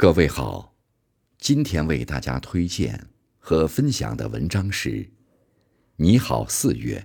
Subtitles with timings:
[0.00, 0.76] 各位好，
[1.38, 4.90] 今天为大家推荐和分享的文章是
[5.96, 7.00] 《你好，四月》，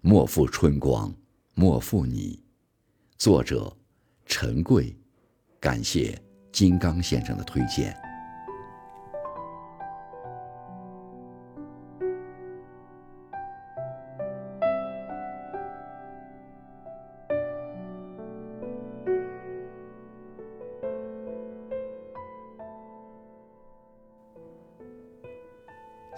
[0.00, 1.12] 莫负春光，
[1.54, 2.40] 莫负你。
[3.18, 3.76] 作者
[4.26, 4.96] 陈贵，
[5.58, 6.16] 感谢
[6.52, 8.00] 金刚先生的推荐。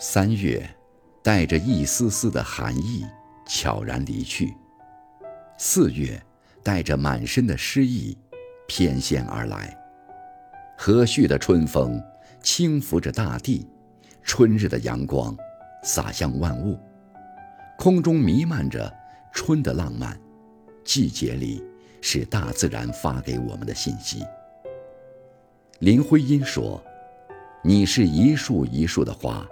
[0.04, 0.68] 三月，
[1.22, 3.06] 带着一丝丝的寒意，
[3.46, 4.48] 悄然离去；
[5.56, 6.20] 四月，
[6.60, 8.18] 带着满身的诗意，
[8.66, 9.78] 翩跹而来。
[10.76, 12.02] 和煦的春风
[12.42, 13.64] 轻拂着大地，
[14.24, 15.36] 春日的阳光
[15.84, 16.76] 洒向万物，
[17.78, 18.92] 空中弥漫着
[19.32, 20.18] 春的浪漫。
[20.84, 21.62] 季节里
[22.00, 24.26] 是大自然发给我们的信息。
[25.78, 26.82] 林徽因说
[27.62, 29.46] ：“你是一树一树的花。”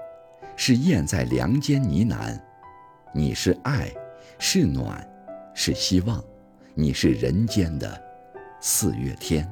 [0.62, 2.39] 是燕在梁间呢喃，
[3.14, 3.91] 你是爱，
[4.39, 5.02] 是暖，
[5.55, 6.22] 是希望，
[6.75, 7.98] 你是人间的
[8.61, 9.50] 四月天。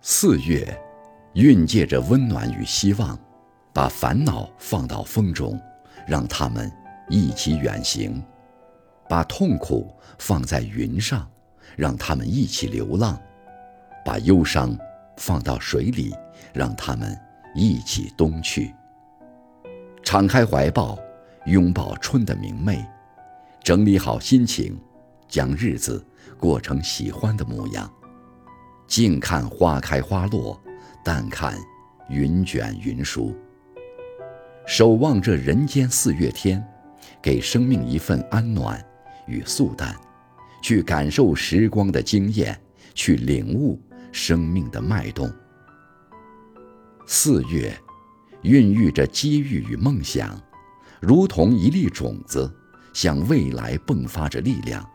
[0.00, 0.66] 四月，
[1.34, 3.16] 蕴藉着温暖与希望，
[3.72, 5.56] 把烦恼放到风中，
[6.04, 6.68] 让他们
[7.08, 8.20] 一起远行；
[9.08, 11.30] 把痛苦放在云上，
[11.76, 13.14] 让他们一起流浪；
[14.04, 14.76] 把忧伤
[15.16, 16.12] 放到水里，
[16.52, 17.16] 让他们。
[17.54, 18.72] 一起东去，
[20.02, 20.98] 敞开怀抱，
[21.46, 22.84] 拥抱春的明媚，
[23.62, 24.78] 整理好心情，
[25.28, 26.04] 将日子
[26.38, 27.90] 过成喜欢的模样。
[28.86, 30.60] 静看花开花落，
[31.04, 31.56] 淡看
[32.08, 33.36] 云卷云舒。
[34.66, 36.64] 守望这人间四月天，
[37.20, 38.84] 给生命一份安暖
[39.26, 39.96] 与素淡，
[40.62, 42.56] 去感受时光的惊艳，
[42.94, 43.80] 去领悟
[44.12, 45.28] 生命的脉动。
[47.12, 47.76] 四月，
[48.42, 50.40] 孕育着机遇与梦想，
[51.00, 52.48] 如同一粒种子，
[52.94, 54.88] 向未来迸发着力量，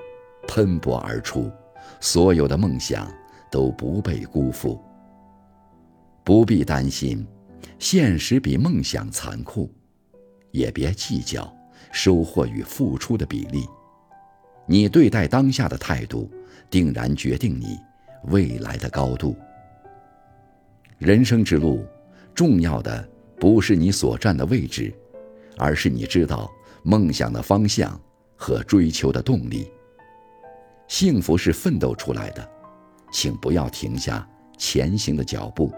[0.48, 1.52] 喷薄而出。
[2.00, 3.12] 所有的梦想
[3.52, 4.82] 都不被辜负。
[6.24, 7.28] 不必担心，
[7.80, 9.70] 现实比梦想残酷，
[10.52, 11.54] 也别计较
[11.92, 13.68] 收获与付出的比例。
[14.66, 16.32] 你对待当下的态度，
[16.70, 17.78] 定然决定你
[18.28, 19.36] 未来的高度。
[20.98, 21.86] 人生之路。
[22.36, 23.08] 重要的
[23.40, 24.94] 不是你所站的位置，
[25.58, 26.52] 而是你知道
[26.84, 27.98] 梦想的方向
[28.36, 29.72] 和追求的动力。
[30.88, 32.48] 幸福是奋斗出来的，
[33.12, 35.74] 请不要停下前行的脚步。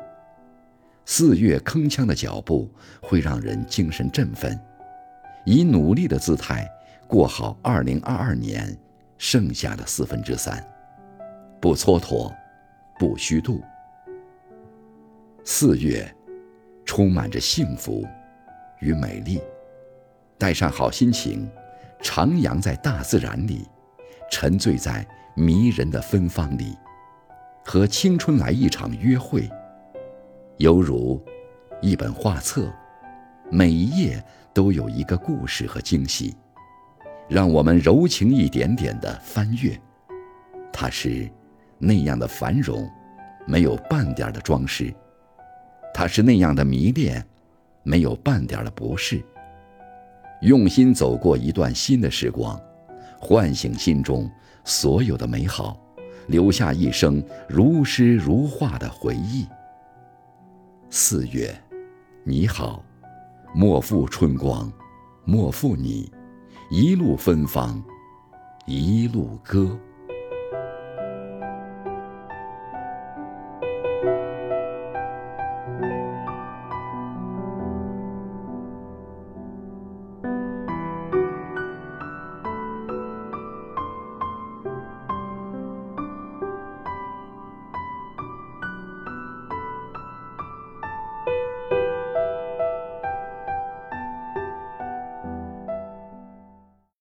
[1.06, 2.69] 四月铿锵的脚步
[3.01, 4.59] 会让人精神振奋，
[5.45, 6.68] 以努力的姿态
[7.07, 8.78] 过好2022年
[9.18, 10.62] 剩下的四分之三，
[11.62, 12.34] 不蹉跎，
[13.00, 13.62] 不虚度。
[15.45, 16.12] 四月。
[16.97, 18.03] 充满着幸福
[18.80, 19.40] 与美丽，
[20.35, 21.47] 带上好心情，
[22.02, 23.68] 徜徉在大自然里，
[24.31, 26.75] 沉醉在迷人的芬芳里，
[27.63, 29.47] 和青春来一场约会，
[30.57, 31.24] 犹如
[31.84, 32.68] 一本画册，
[33.52, 34.19] 每一页
[34.52, 36.36] 都有一个故事和惊喜，
[37.30, 39.80] 让我们柔情一点点的翻阅。
[40.74, 41.30] 它是
[41.78, 42.90] 那样的繁荣，
[43.46, 44.91] 没有半点的装饰。
[45.94, 47.25] 他是那样的迷恋，
[47.84, 49.24] 没有半点的不适。
[50.42, 52.59] 用心走过一段新的时光，
[53.20, 54.30] 唤醒心中
[54.64, 55.80] 所有的美好，
[56.28, 59.48] 留下一生如诗如画的回忆。
[60.90, 61.53] 四月，
[62.24, 62.84] 你好，
[63.54, 64.72] 莫负春光，
[65.25, 66.12] 莫负你，
[66.69, 67.84] 一路芬芳，
[68.68, 69.78] 一路歌。